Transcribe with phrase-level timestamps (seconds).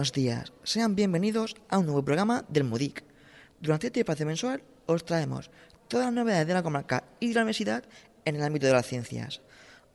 [0.00, 3.04] Buenos días, sean bienvenidos a un nuevo programa del MUDIC.
[3.60, 5.50] Durante este espacio mensual os traemos
[5.88, 7.84] todas las novedades de la comarca y de la universidad
[8.24, 9.42] en el ámbito de las ciencias.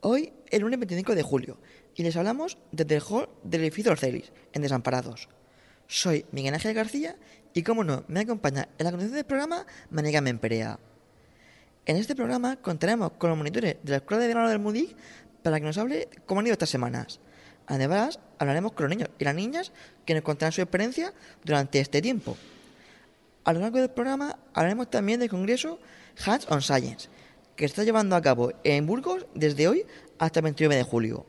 [0.02, 1.58] Hoy, el lunes 25 de julio,
[1.96, 5.28] y les hablamos desde el hall del edificio Orcelis, en Desamparados.
[5.88, 7.16] Soy Miguel Ángel García
[7.52, 10.78] y, como no, me acompaña en la conducción del programa Maniga Memperea.
[11.84, 14.96] En este programa contaremos con los monitores de la Escuela de Verano del MUDIC
[15.42, 17.18] para que nos hable cómo han ido estas semanas.
[17.66, 19.72] Además, hablaremos con los niños y las niñas
[20.04, 21.12] que nos contarán su experiencia
[21.44, 22.36] durante este tiempo.
[23.44, 25.78] A lo largo del programa hablaremos también del Congreso
[26.24, 27.08] Hands on Science,
[27.54, 29.84] que está llevando a cabo en Burgos desde hoy
[30.18, 31.26] hasta el 29 de julio.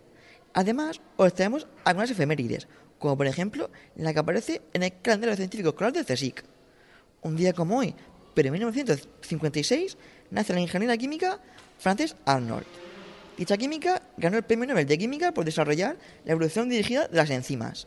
[0.54, 2.68] Además, os traemos algunas efemérides,
[3.00, 6.44] como por ejemplo la que aparece en el calendario científico escolar del CSIC.
[7.22, 7.96] Un día como hoy,
[8.34, 9.98] pero en 1956,
[10.32, 11.40] nace la ingeniera química
[11.80, 12.87] Frances Arnold.
[13.38, 17.30] Dicha química ganó el Premio Nobel de Química por desarrollar la evolución dirigida de las
[17.30, 17.86] enzimas.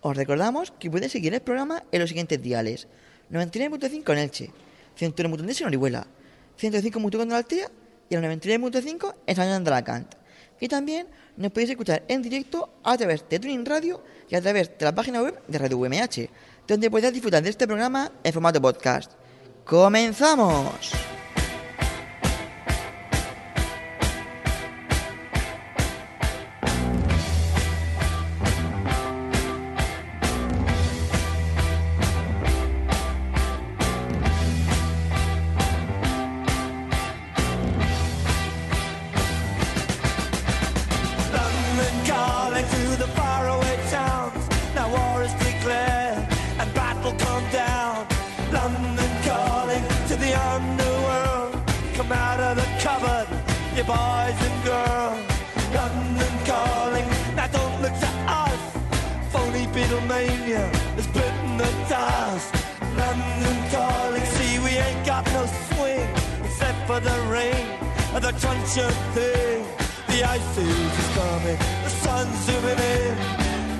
[0.00, 2.88] Os recordamos que podéis seguir el programa en los siguientes diales.
[3.30, 4.50] 99.5 en Elche,
[4.98, 6.06] 101.3 en Orihuela,
[6.60, 7.70] 105.1 en Altea
[8.10, 10.14] y el 99.5 en San Juan de Alacant.
[10.60, 14.76] Y también nos podéis escuchar en directo a través de Tuning Radio y a través
[14.76, 16.28] de la página web de Radio UMH,
[16.66, 19.12] donde podéis disfrutar de este programa en formato podcast.
[19.64, 21.13] ¡Comenzamos!
[62.34, 62.54] Dust.
[62.96, 66.08] London calling, see we ain't got no swing
[66.44, 67.66] except for the rain
[68.14, 69.64] and the truncheon thing.
[70.08, 73.16] The ice age is coming, the sun's zooming in.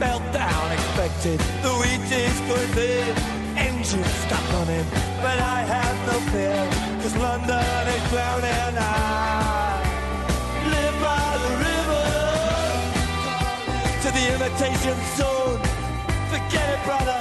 [0.00, 3.14] Meltdown expected, the wheat is going thin.
[3.56, 4.86] Engines stop running,
[5.22, 6.60] but I have no fear,
[7.00, 8.74] cause London is drowning.
[8.76, 9.78] I
[10.74, 12.06] live by the river
[14.02, 15.60] to the imitation zone.
[16.32, 17.20] Forget it, brother,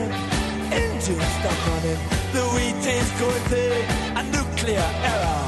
[0.71, 1.99] engines stop running,
[2.33, 5.43] the wheat is going thick, a nuclear error.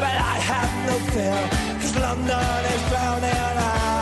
[0.00, 1.40] But I have no fear,
[1.80, 3.44] cause London is drowning.
[3.58, 3.97] I,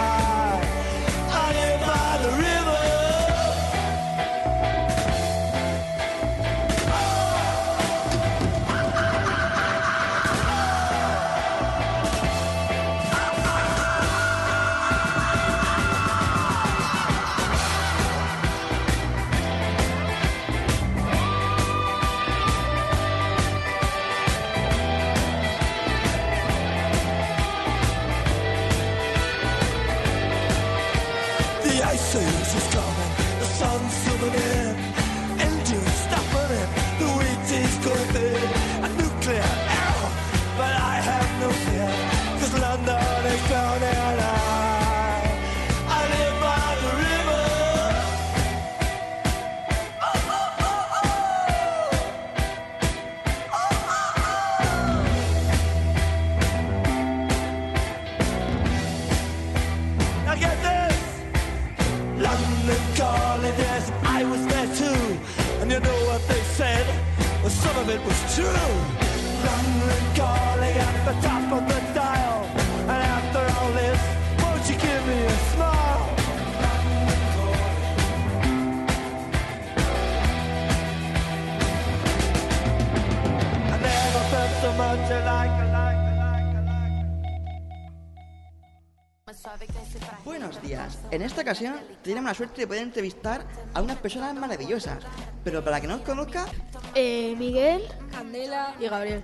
[92.06, 93.44] tenemos la suerte de poder entrevistar
[93.74, 94.98] a unas personas maravillosas.
[95.44, 96.46] Pero para que no os conozca,
[96.94, 99.22] Eh, Miguel, Candela y Gabriel.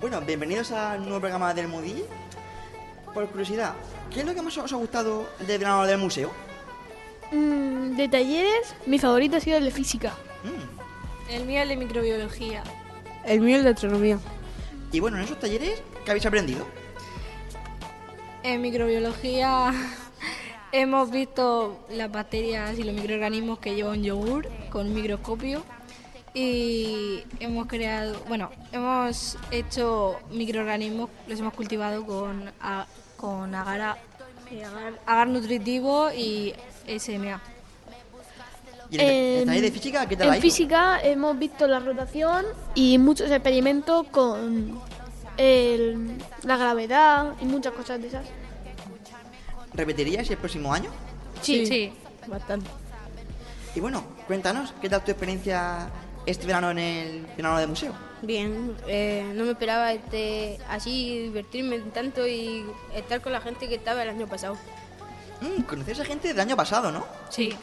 [0.00, 2.04] bueno, bienvenidos al nuevo programa del MUDI.
[3.12, 3.74] Por curiosidad,
[4.10, 6.30] ¿qué es lo que más os ha gustado del verano del museo?
[7.32, 10.14] Mm, de talleres, mi favorito ha sido el de física.
[10.44, 11.32] Mm.
[11.32, 12.62] El mío el de microbiología.
[13.24, 14.18] El mío el de astronomía.
[14.92, 16.66] Y bueno, en esos talleres, ¿qué habéis aprendido?
[18.42, 19.72] En microbiología
[20.72, 25.62] hemos visto las bacterias y los microorganismos que lleva un yogur con un microscopio
[26.32, 32.86] y hemos creado, bueno, hemos hecho microorganismos, los hemos cultivado con, a-
[33.16, 33.98] con agar,
[34.50, 36.54] eh, agar, agar nutritivo y
[36.98, 37.40] SMA.
[38.92, 42.44] Y el taller de física, ¿qué tal En física hemos visto la rotación
[42.74, 44.80] y muchos experimentos con
[45.36, 48.26] el- la gravedad y muchas cosas de esas.
[49.80, 50.90] ¿Repetirías el próximo año?
[51.40, 51.90] Sí, sí.
[52.26, 52.68] Bastante.
[53.74, 55.88] Y bueno, cuéntanos, ¿qué tal tu experiencia
[56.26, 57.94] este verano en el verano del museo?
[58.20, 62.62] Bien, eh, no me esperaba este, así divertirme tanto y
[62.94, 64.58] estar con la gente que estaba el año pasado.
[65.40, 67.06] Mm, conocéis a gente del año pasado, ¿no?
[67.30, 67.56] Sí.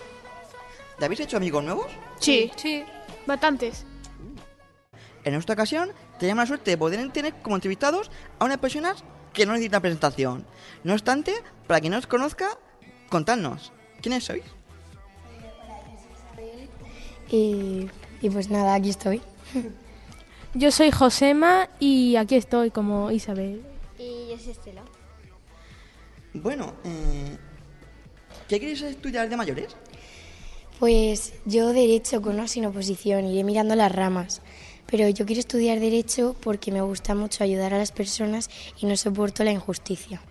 [0.97, 1.85] ¿Te habéis hecho amigos nuevos?
[2.19, 2.83] Sí, Sí.
[3.27, 3.85] bastantes.
[5.23, 8.09] En esta ocasión tenemos la suerte de poder tener como entrevistados
[8.39, 9.03] a unas personas
[9.37, 10.45] que no necesitan presentación.
[10.83, 11.31] No obstante,
[11.67, 12.57] para quien no os conozca,
[13.07, 14.43] contadnos, ¿quiénes sois?
[17.29, 17.87] Y,
[18.19, 19.21] y pues nada, aquí estoy.
[20.55, 23.61] Yo soy Josema y aquí estoy como Isabel.
[23.99, 24.81] Y yo soy Estela.
[26.33, 27.37] Bueno, eh,
[28.47, 29.75] ¿qué queréis estudiar de mayores?
[30.79, 34.41] Pues yo derecho con o sin oposición, iré mirando las ramas.
[34.89, 38.49] Pero yo quiero estudiar derecho porque me gusta mucho ayudar a las personas
[38.79, 40.21] y no soporto la injusticia.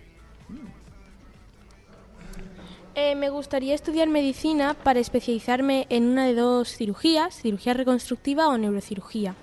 [2.99, 8.57] Eh, me gustaría estudiar medicina para especializarme en una de dos cirugías, cirugía reconstructiva o
[8.57, 9.35] neurocirugía.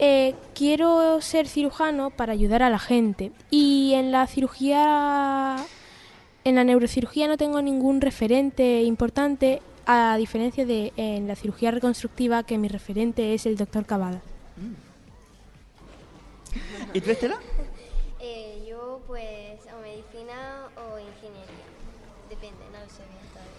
[0.00, 5.56] Eh, quiero ser cirujano para ayudar a la gente y en la cirugía,
[6.42, 12.42] en la neurocirugía no tengo ningún referente importante a diferencia de en la cirugía reconstructiva
[12.42, 14.20] que mi referente es el doctor Cavada.
[16.92, 17.38] ¿Y tú, Estela?
[18.20, 21.66] Eh, yo pues o medicina o ingeniería.
[22.28, 23.52] Depende, no lo sé bien todavía.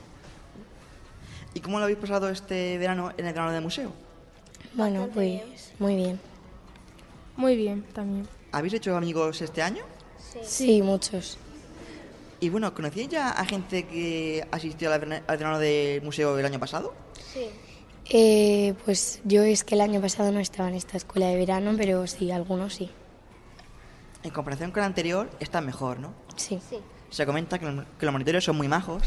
[1.53, 3.91] ¿Y cómo lo habéis pasado este verano en el verano del museo?
[4.73, 6.19] Bueno, pues muy bien.
[7.37, 8.27] Muy bien, también.
[8.51, 9.83] ¿Habéis hecho amigos este año?
[10.43, 11.37] Sí, muchos.
[12.39, 16.93] Y bueno, ¿conocíais ya a gente que asistió al verano del museo el año pasado?
[17.33, 17.49] Sí.
[18.09, 21.73] Eh, pues yo es que el año pasado no estaba en esta escuela de verano,
[21.75, 22.89] pero sí, algunos sí.
[24.23, 26.13] En comparación con el anterior, está mejor, ¿no?
[26.35, 26.59] Sí.
[26.69, 26.77] Sí.
[27.09, 29.01] Se comenta que, los- que los monitores son muy majos.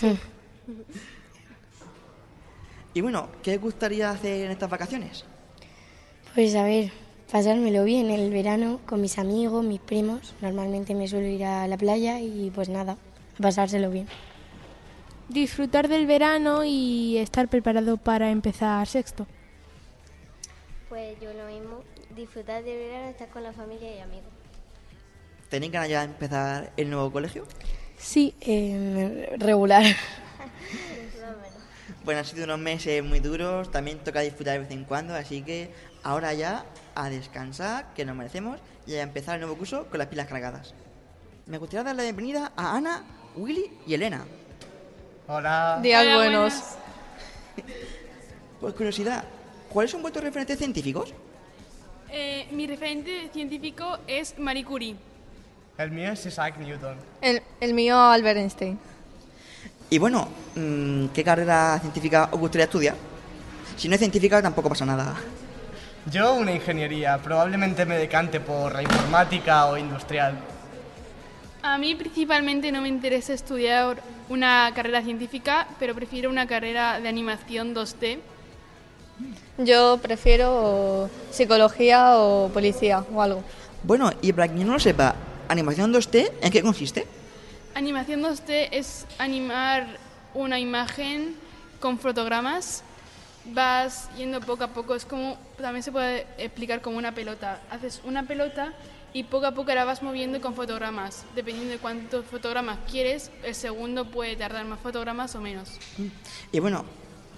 [2.94, 5.24] y bueno, ¿qué os gustaría hacer en estas vacaciones?
[6.34, 6.92] Pues a ver,
[7.30, 10.34] pasármelo bien el verano con mis amigos, mis primos.
[10.40, 12.96] Normalmente me suelo ir a la playa y pues nada,
[13.38, 14.08] a pasárselo bien.
[15.28, 19.26] Disfrutar del verano y estar preparado para empezar sexto.
[20.88, 21.84] Pues yo lo mismo.
[22.16, 24.32] Disfrutar del verano, estar con la familia y amigos.
[25.48, 27.46] ¿Tenéis ganas ya de empezar el nuevo colegio?
[27.96, 29.84] Sí, eh, regular.
[32.02, 35.42] Bueno, han sido unos meses muy duros, también toca disfrutar de vez en cuando, así
[35.42, 35.70] que
[36.02, 40.08] ahora ya a descansar, que nos merecemos, y a empezar el nuevo curso con las
[40.08, 40.74] pilas cargadas.
[41.46, 43.04] Me gustaría dar la bienvenida a Ana,
[43.36, 44.24] Willy y Elena.
[45.26, 45.78] Hola.
[45.82, 46.54] Días buenos.
[48.60, 49.24] Por curiosidad,
[49.68, 51.14] ¿cuáles son vuestros referentes científicos?
[52.10, 54.96] Eh, mi referente científico es Marie Curie.
[55.78, 56.96] El mío es Isaac Newton.
[57.20, 58.78] El, el mío Albert Einstein.
[59.88, 62.96] Y bueno, mm, ¿qué carrera científica os gustaría estudiar?
[63.76, 65.16] Si no es científica tampoco pasa nada.
[66.06, 70.38] Yo una ingeniería, probablemente me decante por la informática o industrial.
[71.62, 77.08] A mí principalmente no me interesa estudiar una carrera científica, pero prefiero una carrera de
[77.08, 78.18] animación 2D.
[79.58, 83.44] Yo prefiero psicología o policía o algo.
[83.82, 85.14] Bueno, y para quien no lo sepa,
[85.48, 87.06] animación 2D, ¿en qué consiste?
[87.74, 89.86] Animación 2D es animar
[90.32, 91.36] una imagen
[91.78, 92.84] con fotogramas.
[93.52, 97.60] Vas yendo poco a poco, es como, también se puede explicar como una pelota.
[97.70, 98.72] Haces una pelota
[99.12, 101.24] y poco a poco la vas moviendo con fotogramas.
[101.34, 105.78] Dependiendo de cuántos fotogramas quieres, el segundo puede tardar más fotogramas o menos.
[106.52, 106.84] Y bueno,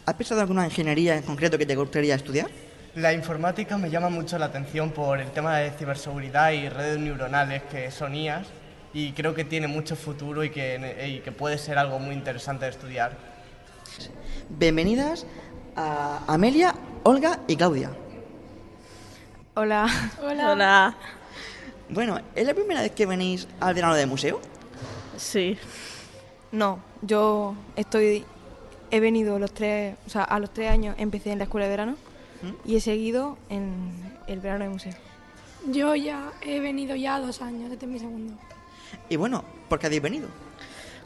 [0.04, 2.50] ¿has pensado en alguna ingeniería en concreto que te gustaría estudiar?
[2.95, 7.62] La informática me llama mucho la atención por el tema de ciberseguridad y redes neuronales
[7.62, 8.49] que son IAS
[8.92, 12.66] y creo que tiene mucho futuro y que, y que puede ser algo muy interesante
[12.66, 13.16] de estudiar.
[14.50, 15.25] Bienvenidas
[15.76, 17.91] a Amelia, Olga y Claudia.
[19.55, 19.87] Hola.
[20.23, 20.52] Hola.
[20.52, 20.97] Hola.
[21.88, 24.41] Bueno, ¿es la primera vez que venís al verano de museo?
[25.17, 25.59] Sí.
[26.50, 28.25] No, yo estoy.
[28.91, 29.97] He venido los tres.
[30.07, 31.97] O sea, a los tres años empecé en la escuela de verano
[32.64, 33.93] y he seguido en
[34.26, 34.95] el verano de museo.
[35.67, 38.35] Yo ya he venido ya dos años, este es mi segundo.
[39.09, 40.29] Y bueno, ¿por qué habéis venido?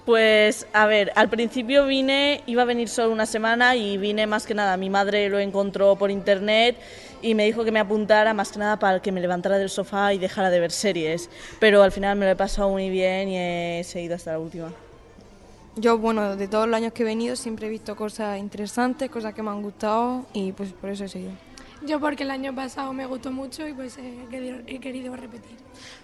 [0.07, 4.47] Pues a ver, al principio vine, iba a venir solo una semana y vine más
[4.47, 4.77] que nada.
[4.77, 6.77] Mi madre lo encontró por internet
[7.23, 10.15] y me dijo que me apuntara más que nada para que me levantara del sofá
[10.15, 11.29] y dejara de ver series.
[11.59, 14.73] Pero al final me lo he pasado muy bien y he seguido hasta la última.
[15.75, 19.35] Yo, bueno, de todos los años que he venido siempre he visto cosas interesantes, cosas
[19.35, 21.33] que me han gustado y pues por eso he seguido.
[21.87, 25.57] Yo porque el año pasado me gustó mucho y pues he querido, he querido repetir.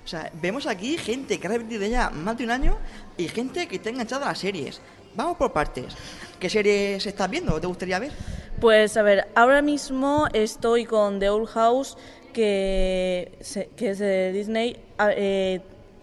[0.05, 2.77] O sea, vemos aquí gente que ha repetido ya más de un año
[3.17, 4.81] y gente que está enganchada a las series.
[5.15, 5.95] Vamos por partes.
[6.39, 8.13] ¿Qué series estás viendo o te gustaría ver?
[8.61, 11.97] Pues a ver, ahora mismo estoy con The Old House,
[12.33, 14.77] que, se- que es de Disney.
[14.99, 15.61] A- eh,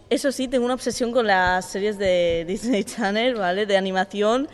[0.09, 3.65] eso sí, tengo una obsesión con las series de Disney Channel, ¿vale?
[3.65, 4.47] De animación.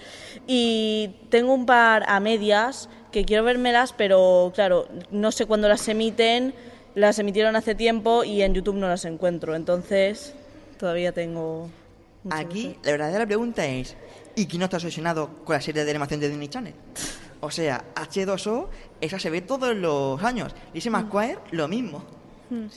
[0.48, 5.88] Y tengo un par a medias que quiero vérmelas, pero claro, no sé cuándo las
[5.88, 6.54] emiten.
[6.96, 9.56] Las emitieron hace tiempo y en YouTube no las encuentro.
[9.56, 10.34] Entonces,
[10.78, 11.70] todavía tengo...
[12.30, 13.96] Aquí la verdadera pregunta es,
[14.36, 16.74] ¿y quién no está obsesionado con la serie de animación de Disney Channel?
[17.40, 18.68] O sea, H2O,
[19.00, 20.54] esa se ve todos los años.
[20.74, 22.04] Lizzie McGuire, lo mismo.
[22.50, 22.68] hacer.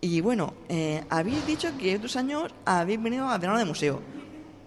[0.00, 4.00] Y bueno, eh, habéis dicho que estos años habéis venido al verano de museo.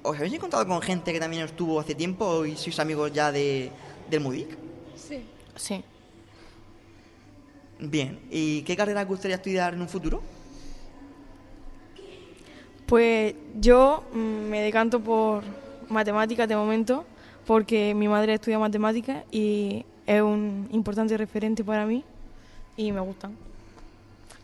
[0.04, 3.72] ¿Os habéis encontrado con gente que también estuvo hace tiempo y sois amigos ya de,
[4.10, 4.58] del MUDIC?
[4.96, 5.24] Sí.
[5.56, 5.84] Sí.
[7.80, 10.22] Bien, ¿y qué carrera gustaría estudiar en un futuro?
[12.86, 15.44] Pues yo mm, me decanto por
[15.90, 17.06] matemáticas de momento,
[17.46, 22.04] porque mi madre estudia matemáticas y es un importante referente para mí
[22.78, 23.36] y me gustan.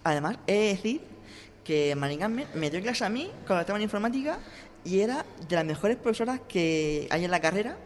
[0.03, 1.01] Además, he de decir
[1.63, 4.39] que Maricarmen me dio clase a mí cuando estaba en informática
[4.83, 7.77] y era de las mejores profesoras que hay en la carrera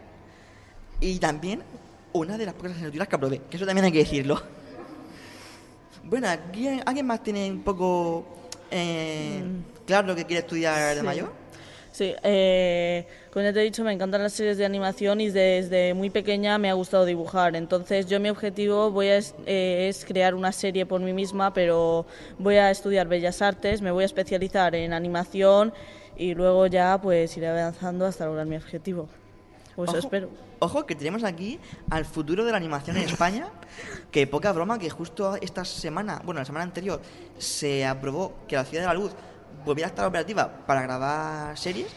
[1.00, 1.62] y también
[2.12, 4.40] una de las pocas asignaturas que aprobé, que eso también hay que decirlo.
[6.04, 6.28] Bueno,
[6.86, 8.26] ¿alguien más tiene un poco
[8.70, 9.42] eh,
[9.86, 11.06] claro lo que quiere estudiar de Sí.
[11.06, 11.32] mayor?
[11.92, 15.94] Sí, eh, como ya te he dicho, me encantan las series de animación y desde
[15.94, 17.54] muy pequeña me ha gustado dibujar.
[17.54, 21.54] Entonces, yo mi objetivo voy a es, eh, es crear una serie por mí misma,
[21.54, 22.04] pero
[22.36, 25.72] voy a estudiar Bellas Artes, me voy a especializar en animación
[26.16, 29.08] y luego ya pues iré avanzando hasta lograr mi objetivo.
[29.76, 29.98] Pues Ojo.
[29.98, 30.30] espero.
[30.60, 31.58] Ojo, que tenemos aquí
[31.90, 33.48] al futuro de la animación en España,
[34.10, 37.00] que poca broma que justo esta semana, bueno, la semana anterior,
[37.38, 39.12] se aprobó que la Ciudad de la Luz
[39.64, 41.88] volviera a estar operativa para grabar series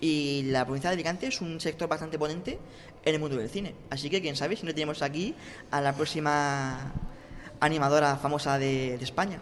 [0.00, 2.58] y la provincia de Alicante es un sector bastante potente
[3.04, 3.74] en el mundo del cine.
[3.90, 5.34] Así que quién sabe si no tenemos aquí
[5.70, 6.92] a la próxima
[7.60, 9.38] animadora famosa de, de España.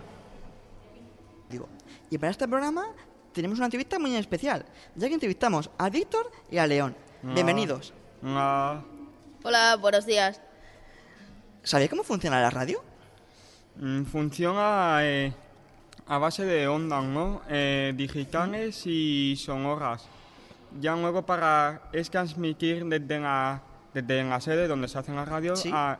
[1.51, 1.69] Digo,
[2.11, 2.87] y para este programa
[3.33, 4.65] tenemos una entrevista muy especial,
[4.95, 6.95] ya que entrevistamos a Víctor y a León.
[7.33, 7.95] Bienvenidos.
[8.23, 10.41] Hola, buenos días.
[11.63, 12.83] ¿Sabéis cómo funciona la radio?
[13.77, 15.33] Mm, Funciona eh,
[16.07, 17.41] a base de ondas, ¿no?
[17.49, 20.07] Eh, digitales y sonoras.
[20.81, 23.63] Ya luego para es transmitir desde la,
[23.95, 25.71] desde la sede donde se hace la radio Sí.
[25.73, 25.99] a,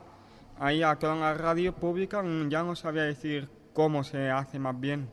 [0.59, 2.23] ahí a toda la radio pública.
[2.23, 5.09] mm, Ya no sabía decir cómo se hace más bien.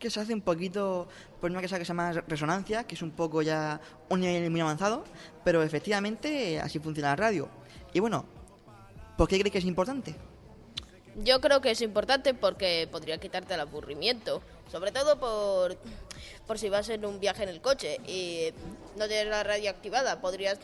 [0.00, 1.06] Que se hace un poquito,
[1.40, 4.60] pues una cosa que se llama resonancia, que es un poco ya un nivel muy
[4.60, 5.04] avanzado,
[5.44, 7.48] pero efectivamente así funciona la radio.
[7.92, 8.24] Y bueno,
[9.16, 10.16] ¿por qué crees que es importante?
[11.16, 15.76] Yo creo que es importante porque podría quitarte el aburrimiento, sobre todo por,
[16.46, 18.52] por si vas en un viaje en el coche y
[18.96, 20.58] no tienes la radio activada, podrías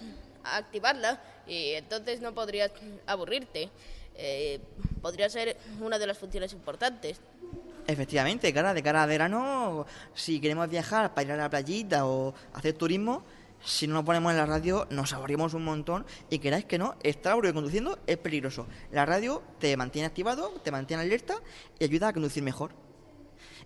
[0.44, 2.70] activarla y entonces no podrías
[3.06, 3.70] aburrirte.
[4.18, 4.60] Eh,
[5.02, 7.20] podría ser una de las funciones importantes.
[7.86, 12.34] Efectivamente, cara, de cara a verano, si queremos viajar para ir a la playita o
[12.54, 13.22] hacer turismo,
[13.64, 16.96] si no nos ponemos en la radio, nos aburrimos un montón y queráis que no,
[17.02, 18.66] estar aburrido conduciendo es peligroso.
[18.90, 21.36] La radio te mantiene activado, te mantiene alerta
[21.78, 22.72] y ayuda a conducir mejor.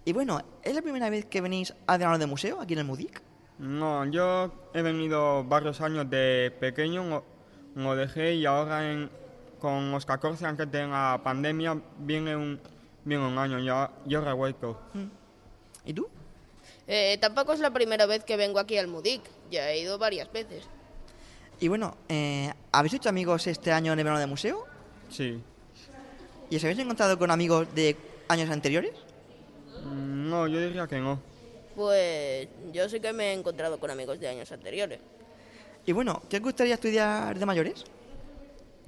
[0.04, 2.84] Y bueno, ¿es la primera vez que venís al verano de museo aquí en el
[2.86, 3.22] MUDIC?
[3.58, 7.22] No, yo he venido varios años de pequeño,
[7.74, 9.10] lo dejé y ahora en-
[9.58, 12.58] con los 14 antes de la pandemia viene un,
[13.04, 14.78] viene un año, ya, yo he vuelto.
[15.84, 16.08] ¿Y tú?
[16.86, 20.30] Eh, tampoco es la primera vez que vengo aquí al MUDIC, ya he ido varias
[20.32, 20.64] veces.
[21.60, 24.66] Y bueno, eh, ¿habéis hecho amigos este año en el verano de museo?
[25.10, 25.40] Sí.
[26.48, 27.96] ¿Y os habéis encontrado con amigos de
[28.28, 28.92] años anteriores?
[29.84, 31.20] Mm, No, yo diría que no.
[31.76, 34.98] Pues yo sí que me he encontrado con amigos de años anteriores.
[35.86, 37.84] Y bueno, ¿qué os gustaría estudiar de mayores?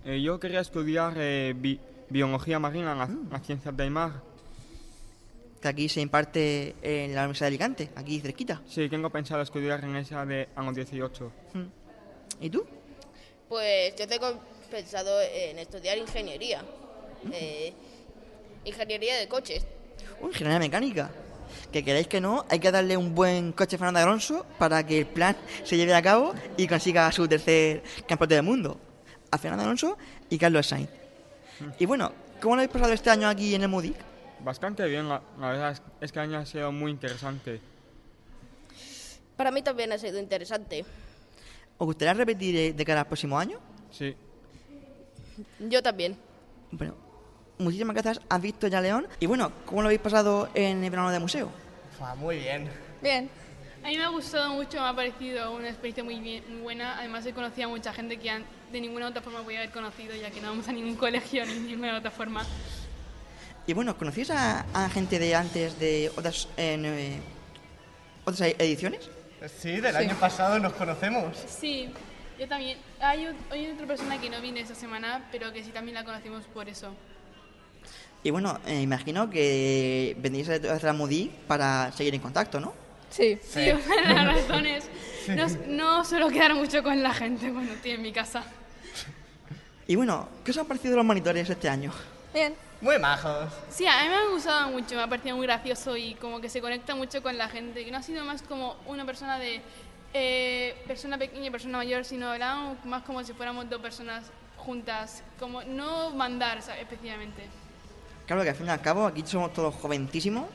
[0.04, 1.80] Eh, yo quería estudiar eh, bi-
[2.12, 3.30] biología marina en las, Mm.
[3.32, 4.22] las ciencias del mar.
[5.60, 8.60] Que aquí se imparte en la Universidad de Alicante, aquí cerquita.
[8.68, 11.32] Sí, tengo pensado estudiar en esa de a los 18.
[12.40, 12.64] ¿Y tú?
[13.48, 14.40] Pues yo tengo
[14.70, 16.64] pensado en estudiar ingeniería.
[17.32, 17.72] Eh,
[18.64, 19.64] ingeniería de coches.
[20.20, 21.10] Uy, ingeniería mecánica.
[21.70, 24.98] Que queréis que no, hay que darle un buen coche a Fernando Alonso para que
[25.00, 28.80] el plan se lleve a cabo y consiga su tercer campeonato del mundo.
[29.30, 29.96] A Fernando Alonso
[30.28, 30.90] y Carlos Sainz.
[31.78, 33.94] Y bueno, ¿cómo lo habéis pasado este año aquí en el MUDIC?
[34.40, 37.60] Bastante bien, la, la verdad es, es que el año ha sido muy interesante.
[39.36, 40.84] Para mí también ha sido interesante.
[41.78, 43.58] ¿Os gustaría repetir eh, de cara al próximo año?
[43.90, 44.14] Sí.
[45.60, 46.16] Yo también.
[46.70, 46.94] Bueno,
[47.58, 48.20] muchísimas gracias.
[48.28, 49.06] ¿Has visto ya León?
[49.20, 51.50] Y bueno, ¿cómo lo habéis pasado en el verano de museo?
[51.96, 52.68] Fua, muy bien.
[53.02, 53.30] Bien.
[53.84, 56.98] A mí me ha gustado mucho, me ha parecido una experiencia muy, bien, muy buena.
[56.98, 60.14] Además, he conocido a mucha gente que an- de ninguna otra forma podía haber conocido,
[60.16, 62.44] ya que no vamos a ningún colegio ni de ninguna otra forma.
[63.66, 67.20] Y bueno, ¿conocéis a, a gente de antes de otras, eh,
[68.24, 69.08] otras ediciones?
[69.60, 69.98] Sí, del Sí.
[70.04, 71.36] año pasado nos conocemos.
[71.48, 71.88] Sí,
[72.38, 72.78] yo también.
[73.00, 76.44] Hay, hay otra persona que no viene esta semana, pero que sí también la conocimos
[76.46, 76.94] por eso.
[78.24, 82.72] Y bueno, eh, imagino que vendréis a hacer la MUDI para seguir en contacto, ¿no?
[83.10, 83.38] Sí.
[83.42, 84.84] Sí, una de las razones.
[85.28, 88.44] No, no suelo quedar mucho con la gente cuando estoy en mi casa.
[89.86, 91.92] Y bueno, ¿qué os han parecido los monitores este año?
[92.32, 92.54] Bien.
[92.80, 93.52] Muy majos.
[93.70, 96.48] Sí, a mí me ha gustado mucho, me ha parecido muy gracioso y como que
[96.48, 99.60] se conecta mucho con la gente, que no ha sido más como una persona de
[100.14, 104.24] eh, persona pequeña y persona mayor, sino hablábamos más como si fuéramos dos personas
[104.56, 106.82] juntas, como no mandar ¿sabes?
[106.82, 107.42] especialmente.
[108.26, 110.46] Claro que al fin y al cabo aquí somos todos joventísimos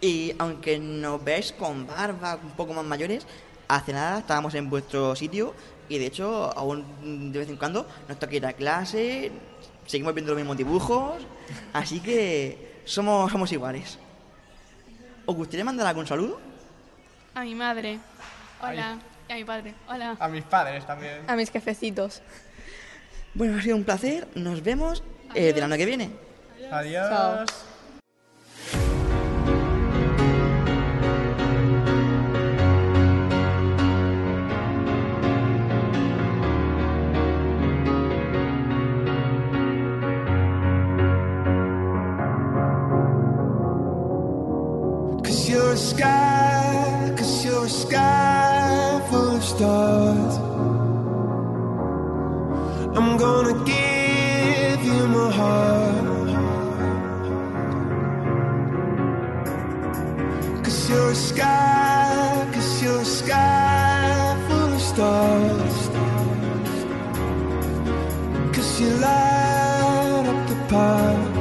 [0.00, 3.26] y aunque nos veis con barba, un poco más mayores,
[3.66, 5.54] hace nada estábamos en vuestro sitio
[5.88, 9.30] y de hecho aún de vez en cuando nos toca ir a clase,
[9.86, 11.22] seguimos viendo los mismos dibujos,
[11.72, 13.98] así que somos, somos iguales.
[15.26, 16.40] ¿Os gustaría mandar algún saludo?
[17.34, 17.98] A mi madre,
[18.62, 18.98] hola,
[19.28, 20.16] y a mi padre, hola.
[20.18, 21.24] A mis padres también.
[21.28, 22.22] A mis jefecitos.
[23.34, 25.02] Bueno, ha sido un placer, nos vemos
[25.34, 26.10] eh, del año que viene.
[26.70, 27.08] Adiós.
[27.08, 27.67] Chao.
[45.98, 50.34] Sky, cause you're a sky full of stars.
[52.96, 56.06] I'm gonna give you my heart.
[60.64, 65.78] Cause you're a sky, cause you're a sky full of stars.
[68.54, 71.37] Cause you light up the path.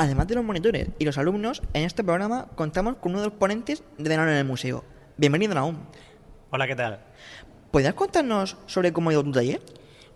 [0.00, 3.36] Además de los monitores y los alumnos, en este programa contamos con uno de los
[3.36, 4.82] ponentes de verano en el museo.
[5.18, 5.76] Bienvenido, Naum.
[6.48, 7.00] Hola, ¿qué tal?
[7.70, 9.60] ¿Podrías contarnos sobre cómo ha ido tu taller?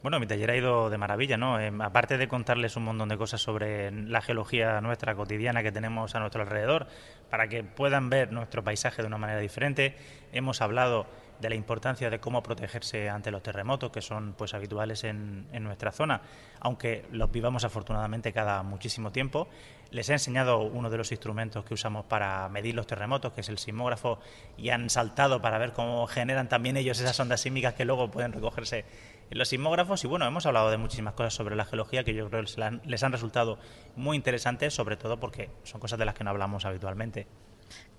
[0.03, 1.61] Bueno, mi taller ha ido de maravilla, ¿no?
[1.61, 6.15] Eh, aparte de contarles un montón de cosas sobre la geología nuestra cotidiana que tenemos
[6.15, 6.87] a nuestro alrededor,
[7.29, 9.97] para que puedan ver nuestro paisaje de una manera diferente,
[10.33, 11.07] hemos hablado
[11.41, 15.63] de la importancia de cómo protegerse ante los terremotos que son pues habituales en, en
[15.65, 16.23] nuestra zona,
[16.61, 19.49] aunque los vivamos afortunadamente cada muchísimo tiempo.
[19.91, 23.49] Les he enseñado uno de los instrumentos que usamos para medir los terremotos, que es
[23.49, 24.19] el sismógrafo,
[24.57, 28.33] y han saltado para ver cómo generan también ellos esas ondas sísmicas que luego pueden
[28.33, 28.85] recogerse
[29.31, 30.03] en los sismógrafos.
[30.05, 33.03] Y bueno, hemos hablado de muchísimas cosas sobre la geología que yo creo que les
[33.03, 33.59] han, resultado
[33.97, 37.27] muy interesantes, sobre todo porque son cosas de las que no hablamos habitualmente.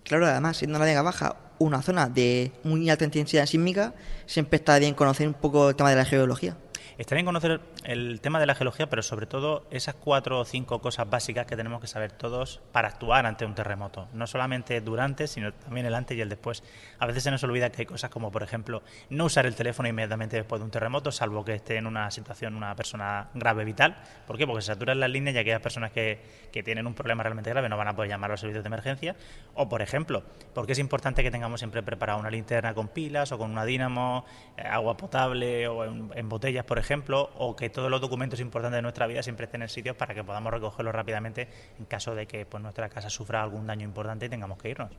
[0.04, 3.94] Claro, además, siendo la Vega Baja una zona de muy alta intensidad sísmica,
[4.26, 6.58] siempre está bien conocer un poco el tema de la geología.
[6.98, 10.80] Está bien conocer el tema de la geología, pero sobre todo esas cuatro o cinco
[10.80, 14.08] cosas básicas que tenemos que saber todos para actuar ante un terremoto.
[14.14, 16.64] No solamente durante, sino también el antes y el después.
[16.98, 19.90] A veces se nos olvida que hay cosas como, por ejemplo, no usar el teléfono
[19.90, 23.98] inmediatamente después de un terremoto, salvo que esté en una situación una persona grave vital.
[24.26, 24.48] ¿Por qué?
[24.48, 26.22] Porque se saturan las líneas y aquellas personas que,
[26.54, 28.68] que tienen un problema realmente grave no van a poder llamar a los servicios de
[28.68, 29.18] emergencia.
[29.54, 33.38] O, por ejemplo, porque es importante que tengamos siempre preparada una linterna con pilas o
[33.38, 34.24] con una dínamo,
[34.56, 38.40] eh, agua potable o en, en botellas, por ejemplo ejemplo, o que todos los documentos
[38.40, 42.16] importantes de nuestra vida siempre estén en sitios para que podamos recogerlos rápidamente en caso
[42.16, 44.92] de que pues, nuestra casa sufra algún daño importante y tengamos que irnos.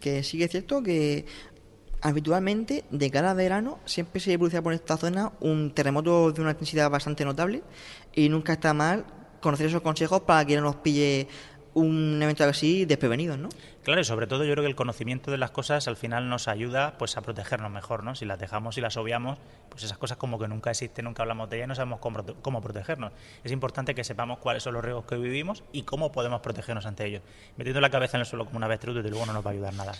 [0.00, 1.26] Que sí es cierto que
[2.00, 6.52] habitualmente de cara a verano siempre se produce por esta zona un terremoto de una
[6.52, 7.62] intensidad bastante notable
[8.14, 9.04] y nunca está mal
[9.40, 11.28] conocer esos consejos para que no nos pille
[11.76, 13.50] un evento así desprevenidos, ¿no?
[13.84, 16.48] Claro, y sobre todo yo creo que el conocimiento de las cosas al final nos
[16.48, 18.14] ayuda pues a protegernos mejor, ¿no?
[18.14, 21.50] Si las dejamos y las obviamos, pues esas cosas como que nunca existen, nunca hablamos
[21.50, 23.12] de ellas, no sabemos cómo, cómo protegernos.
[23.44, 27.04] Es importante que sepamos cuáles son los riesgos que vivimos y cómo podemos protegernos ante
[27.04, 27.22] ellos.
[27.58, 29.52] Metiendo la cabeza en el suelo como una avestruz, desde luego no nos va a
[29.52, 29.92] ayudar nada.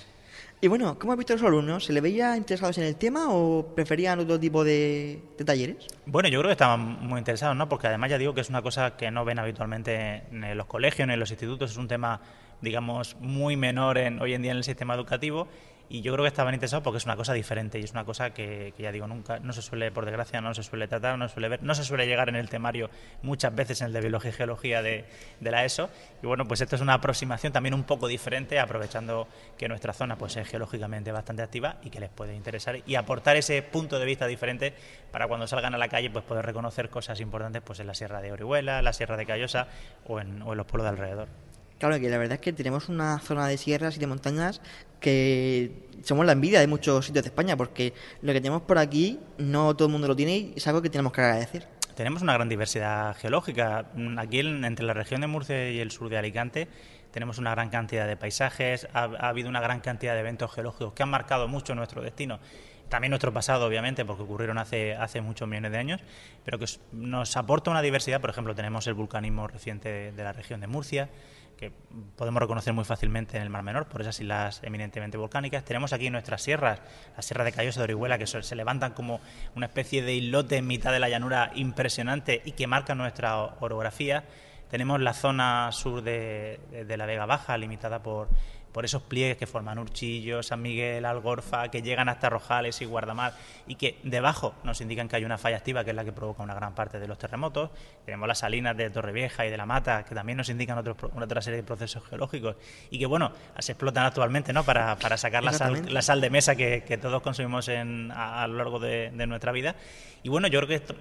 [0.61, 1.85] Y bueno, ¿cómo has visto a los alumnos?
[1.85, 5.87] ¿Se les veía interesados en el tema o preferían otro tipo de, de, talleres?
[6.07, 7.69] Bueno, yo creo que estaban muy interesados, ¿no?
[7.69, 11.07] Porque además ya digo que es una cosa que no ven habitualmente en los colegios,
[11.07, 12.21] ni en los institutos, es un tema,
[12.63, 15.49] digamos, muy menor en, hoy en día en el sistema educativo
[15.89, 18.31] y yo creo que estaban interesados porque es una cosa diferente y es una cosa
[18.31, 21.29] que, que, ya digo nunca no se suele por desgracia no se suele tratar no
[21.29, 22.91] se suele ver no se suele llegar en el temario
[23.23, 25.05] muchas veces en el de biología y geología de,
[25.41, 25.89] de, la ESO.
[26.23, 30.17] Y bueno pues esto es una aproximación también un poco diferente aprovechando que nuestra zona
[30.17, 34.07] pues es geológicamente bastante activa y que les puede interesar y aportar ese punto de
[34.07, 34.75] vista diferente
[35.13, 38.21] para cuando salgan a la calle pues poder reconocer cosas importantes pues en la Sierra
[38.21, 39.69] de Orihuela la Sierra de Callosa
[40.07, 41.46] o en, o en los pueblos de alrededor
[41.79, 44.63] Claro que la verdad es que tenemos una zona de sierras y de montañas
[45.01, 49.21] que somos la envidia de muchos sitios de España, porque lo que tenemos por aquí
[49.39, 51.69] no todo el mundo lo tiene y es algo que tenemos que agradecer.
[51.95, 53.87] Tenemos una gran diversidad geológica.
[54.19, 56.69] Aquí entre la región de Murcia y el sur de Alicante
[57.11, 60.93] tenemos una gran cantidad de paisajes, ha, ha habido una gran cantidad de eventos geológicos
[60.93, 62.41] que han marcado mucho nuestro destino
[62.89, 66.01] también nuestro pasado, obviamente, porque ocurrieron hace, hace muchos millones de años,
[66.45, 68.21] pero que nos aporta una diversidad.
[68.21, 71.09] Por ejemplo, tenemos el vulcanismo reciente de la región de Murcia,
[71.57, 71.73] que
[72.17, 75.65] podemos reconocer muy fácilmente en el Mar Menor, por esas islas eminentemente volcánicas.
[75.65, 76.81] Tenemos aquí nuestras sierras,
[77.17, 79.21] la Sierra de Callosa de Orihuela, que se levantan como
[79.55, 84.25] una especie de islote en mitad de la llanura impresionante y que marcan nuestra orografía.
[84.71, 88.29] Tenemos la zona sur de, de la Vega Baja, limitada por
[88.77, 93.33] por esos pliegues que forman Urchillo, San Miguel, Algorfa, que llegan hasta Rojales y Guardamar
[93.67, 96.43] y que debajo nos indican que hay una falla activa que es la que provoca
[96.43, 97.71] una gran parte de los terremotos.
[98.05, 101.41] Tenemos las salinas de Torrevieja y de La Mata que también nos indican otros, otra
[101.41, 102.57] serie de procesos geológicos
[102.91, 104.63] y que, bueno, se explotan actualmente ¿no?
[104.63, 108.43] para, para sacar la sal, la sal, de mesa que, que todos consumimos en, a,
[108.43, 109.75] a, lo largo de, de, nuestra vida.
[110.23, 110.95] Y bueno, yo creo que esto,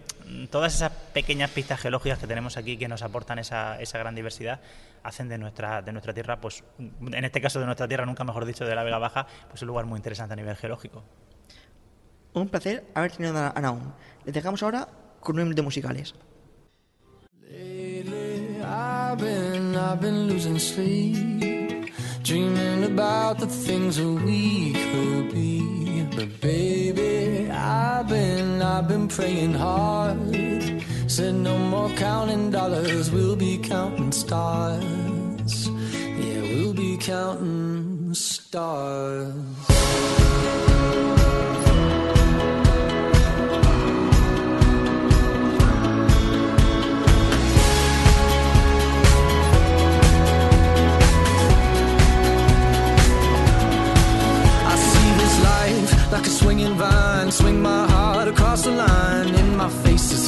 [0.50, 4.62] todas esas pequeñas pistas geológicas que tenemos aquí que nos aportan esa, esa gran diversidad
[5.06, 8.44] hacen de nuestra, de nuestra tierra, pues en este caso de nuestra tierra, nunca mejor
[8.46, 11.04] dicho, de la Vega Baja, pues un lugar muy interesante a nivel geológico.
[12.34, 13.94] Un placer haber tenido a Naum.
[14.26, 14.88] Les dejamos ahora
[15.22, 16.16] con un de musicales.
[17.50, 26.08] Lately, I've been, I've been losing sleep, dreaming about the things that we could be.
[26.16, 30.18] But baby, I've been, I've been praying hard.
[31.08, 35.70] Said no more counting dollars, we'll be counting stars.
[35.70, 39.34] Yeah, we'll be counting stars.
[54.66, 59.34] I see this life like a swinging vine, swing my heart across the line.
[59.36, 59.70] In my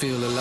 [0.00, 0.39] feel alive.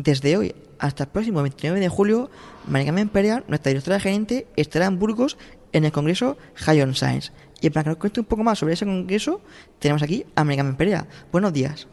[0.00, 2.30] Desde hoy hasta el próximo 29 de julio,
[2.68, 5.36] María Carmen Perea, nuestra directora gerente, estará en Burgos
[5.72, 8.74] en el Congreso High on Science Y para que nos cuente un poco más sobre
[8.74, 9.40] ese congreso,
[9.80, 11.08] tenemos aquí a American Perea.
[11.32, 11.88] Buenos días.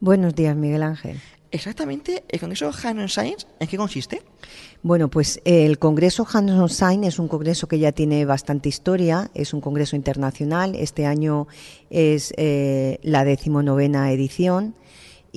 [0.00, 1.18] Buenos días, Miguel Ángel.
[1.50, 4.22] Exactamente, el Congreso Hands Science, ¿en qué consiste?
[4.82, 9.30] Bueno, pues el Congreso Hands on Science es un congreso que ya tiene bastante historia,
[9.32, 10.74] es un congreso internacional.
[10.74, 11.46] Este año
[11.88, 14.74] es eh, la decimonovena edición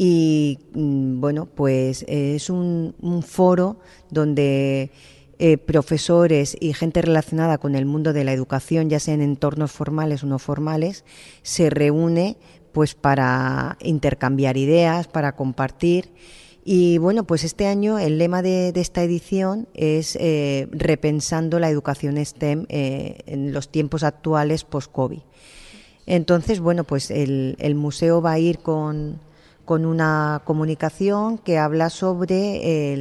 [0.02, 2.96] y mm, bueno, pues es un,
[3.28, 4.92] foro donde
[5.40, 9.74] eh, profesores y gente relacionada con el mundo de la educación, ya sea en entornos
[9.74, 11.04] formales o no formales,
[11.42, 12.38] se reúne
[12.72, 16.14] pues para intercambiar ideas, para compartir.
[16.64, 22.24] Y bueno, pues este año el lema de, esta edición es eh, repensando la educación
[22.24, 25.20] STEM eh, en los tiempos actuales post-COVID.
[26.06, 29.20] Entonces, bueno, pues el, museo va a ir con,
[29.70, 32.92] con, una comunicación que habla sobre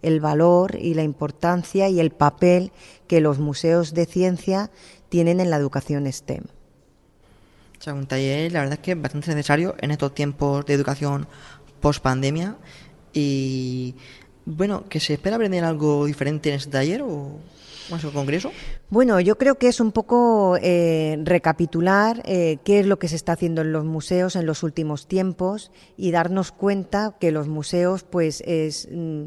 [0.00, 2.72] el, valor y la importancia y el papel
[3.06, 4.70] que los museos de ciencia
[5.10, 6.44] tienen en la educación STEM.
[7.86, 11.26] Un taller, la verdad es que es bastante necesario en estos tiempos de educación
[11.80, 12.56] post pandemia.
[13.12, 13.94] Y
[14.46, 17.38] bueno, ¿que se espera aprender algo diferente en este taller o
[17.90, 18.50] en el congreso?
[18.94, 23.16] Bueno, yo creo que es un poco eh, recapitular eh, qué es lo que se
[23.16, 28.04] está haciendo en los museos en los últimos tiempos y darnos cuenta que los museos,
[28.04, 28.88] pues, es.
[28.92, 29.24] Mm,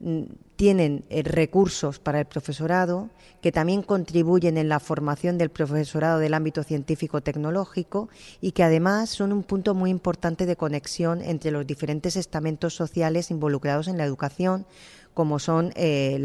[0.00, 0.22] mm,
[0.60, 3.08] tienen eh, recursos para el profesorado
[3.40, 8.10] que también contribuyen en la formación del profesorado del ámbito científico-tecnológico
[8.42, 13.30] y que además son un punto muy importante de conexión entre los diferentes estamentos sociales
[13.30, 14.66] involucrados en la educación,
[15.14, 16.18] como son eh,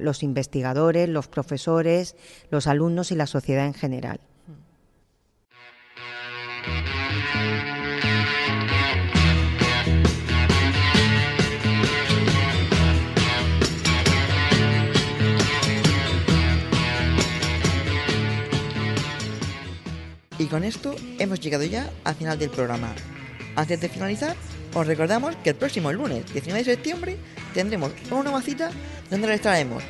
[0.00, 2.16] los investigadores, los profesores,
[2.50, 4.20] los alumnos y la sociedad en general.
[20.40, 22.94] Y con esto hemos llegado ya al final del programa.
[23.56, 24.34] Antes de finalizar,
[24.74, 27.16] os recordamos que el próximo lunes 19 de septiembre
[27.54, 28.70] tendremos una nueva cita
[29.10, 29.82] donde les traemos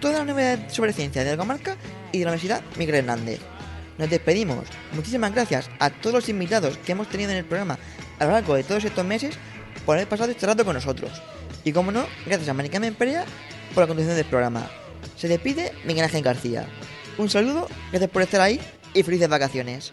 [0.00, 1.58] toda la novedades sobre ciencia de la
[2.12, 3.40] y de la Universidad Miguel Hernández.
[3.98, 4.66] Nos despedimos.
[4.92, 7.78] Muchísimas gracias a todos los invitados que hemos tenido en el programa
[8.18, 9.36] a lo largo de todos estos meses
[9.84, 11.10] por haber pasado este rato con nosotros.
[11.64, 13.24] Y como no, gracias a Manica Perea
[13.74, 14.70] por la conducción del programa.
[15.16, 16.66] Se despide Miguel Ángel García.
[17.16, 18.60] Un saludo, gracias por estar ahí
[18.92, 19.92] y felices vacaciones.